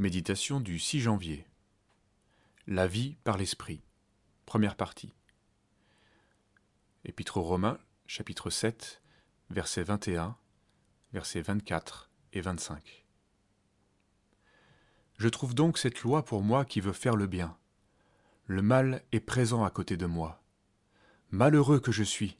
[0.00, 1.46] Méditation du 6 janvier.
[2.66, 3.82] La vie par l'Esprit.
[4.46, 5.12] Première partie.
[7.04, 9.02] Épître aux Romains, chapitre 7,
[9.50, 10.38] versets 21,
[11.12, 13.04] versets 24 et 25.
[15.18, 17.58] Je trouve donc cette loi pour moi qui veut faire le bien.
[18.46, 20.42] Le mal est présent à côté de moi.
[21.30, 22.38] Malheureux que je suis.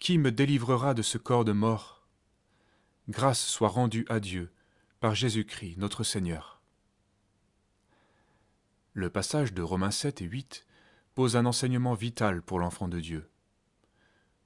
[0.00, 2.08] Qui me délivrera de ce corps de mort?
[3.08, 4.52] Grâce soit rendue à Dieu
[4.98, 6.55] par Jésus-Christ notre Seigneur.
[8.96, 10.64] Le passage de Romains 7 et 8
[11.14, 13.28] pose un enseignement vital pour l'enfant de Dieu.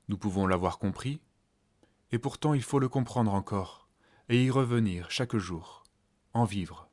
[0.09, 1.21] Nous pouvons l'avoir compris,
[2.11, 3.87] et pourtant il faut le comprendre encore,
[4.29, 5.85] et y revenir chaque jour,
[6.33, 6.89] en vivre.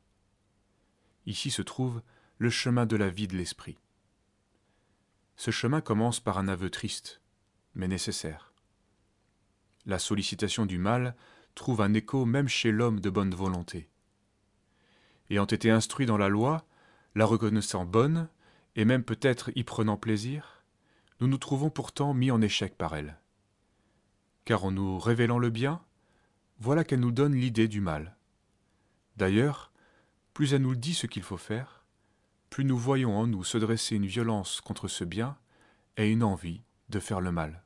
[1.25, 2.03] Ici se trouve
[2.37, 3.79] le chemin de la vie de l'esprit.
[5.35, 7.21] Ce chemin commence par un aveu triste,
[7.73, 8.53] mais nécessaire.
[9.87, 11.15] La sollicitation du mal
[11.55, 13.89] trouve un écho même chez l'homme de bonne volonté.
[15.31, 16.67] Ayant été instruit dans la loi,
[17.17, 18.29] la reconnaissant bonne,
[18.75, 20.63] et même peut-être y prenant plaisir,
[21.19, 23.17] nous nous trouvons pourtant mis en échec par elle.
[24.45, 25.81] Car en nous révélant le bien,
[26.59, 28.15] voilà qu'elle nous donne l'idée du mal.
[29.15, 29.71] D'ailleurs,
[30.35, 31.83] plus elle nous dit ce qu'il faut faire,
[32.51, 35.39] plus nous voyons en nous se dresser une violence contre ce bien
[35.97, 37.63] et une envie de faire le mal.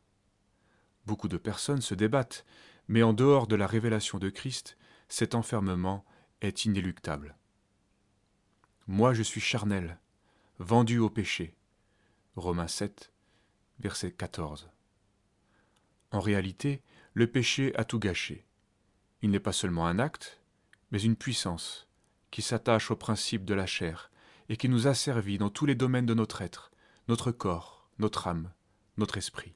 [1.05, 2.45] Beaucoup de personnes se débattent
[2.87, 4.77] mais en dehors de la révélation de Christ,
[5.09, 6.05] cet enfermement
[6.39, 7.35] est inéluctable.
[8.91, 9.97] Moi je suis charnel,
[10.59, 11.55] vendu au péché.
[12.35, 13.13] Romains 7,
[13.79, 14.69] verset 14.
[16.11, 16.81] En réalité,
[17.13, 18.45] le péché a tout gâché.
[19.21, 20.41] Il n'est pas seulement un acte,
[20.91, 21.87] mais une puissance
[22.31, 24.11] qui s'attache au principe de la chair
[24.49, 26.69] et qui nous a servi dans tous les domaines de notre être,
[27.07, 28.51] notre corps, notre âme,
[28.97, 29.55] notre esprit.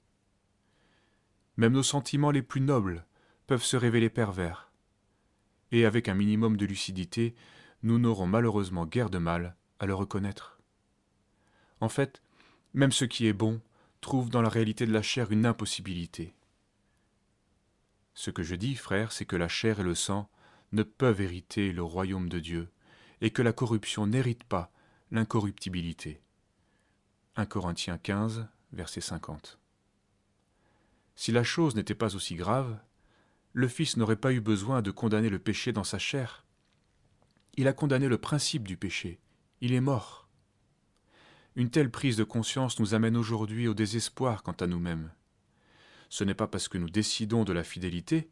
[1.58, 3.06] Même nos sentiments les plus nobles
[3.48, 4.72] peuvent se révéler pervers.
[5.74, 7.36] Et avec un minimum de lucidité,
[7.84, 10.60] nous n'aurons malheureusement guère de mal à le reconnaître.
[11.82, 12.22] En fait,
[12.74, 13.62] même ce qui est bon
[14.02, 16.36] trouve dans la réalité de la chair une impossibilité.
[18.14, 20.30] Ce que je dis, frère, c'est que la chair et le sang
[20.72, 22.70] ne peuvent hériter le royaume de Dieu,
[23.22, 24.72] et que la corruption n'hérite pas
[25.12, 26.22] l'incorruptibilité.
[27.36, 29.60] 1 Corinthiens 15, verset 50.
[31.16, 32.78] Si la chose n'était pas aussi grave,
[33.54, 36.45] le Fils n'aurait pas eu besoin de condamner le péché dans sa chair.
[37.58, 39.20] Il a condamné le principe du péché.
[39.62, 40.28] Il est mort.
[41.56, 45.12] Une telle prise de conscience nous amène aujourd'hui au désespoir quant à nous-mêmes.
[46.10, 48.30] Ce n'est pas parce que nous décidons de la fidélité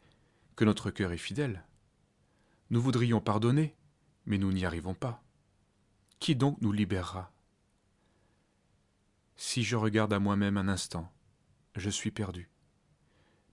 [0.55, 1.63] que notre cœur est fidèle.
[2.69, 3.75] Nous voudrions pardonner,
[4.25, 5.23] mais nous n'y arrivons pas.
[6.19, 7.31] Qui donc nous libérera?
[9.35, 11.11] Si je regarde à moi-même un instant,
[11.75, 12.49] je suis perdu.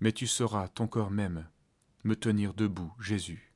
[0.00, 1.48] Mais tu sauras ton corps même
[2.04, 3.50] me tenir debout, Jésus.